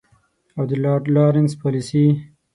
[0.57, 2.05] او د لارډ لارنس پالیسي.